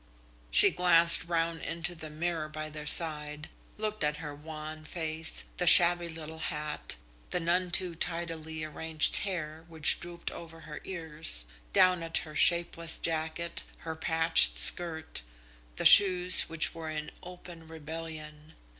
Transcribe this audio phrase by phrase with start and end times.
[0.49, 5.67] She glanced round into the mirror by their side, looked at her wan face, the
[5.67, 6.95] shabby little hat,
[7.29, 12.97] the none too tidily arranged hair which drooped over her ears; down at her shapeless
[12.97, 15.21] jacket, her patched skirt,
[15.75, 18.53] the shoes which were in open rebellion.